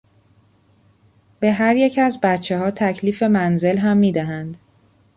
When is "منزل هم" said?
3.23-3.97